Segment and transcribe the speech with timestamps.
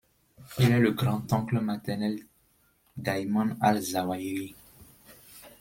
[0.57, 2.17] Il est le grand-oncle maternel
[2.97, 4.55] d'Ayman al-Zawahiri.